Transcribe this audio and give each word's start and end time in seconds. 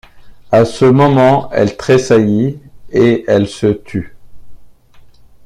À 0.51 0.65
ce 0.65 0.83
moment, 0.85 1.51
elle 1.51 1.77
tressaillit 1.77 2.57
et 2.91 3.23
elle 3.27 3.47
se 3.47 3.67
tut. 3.67 4.15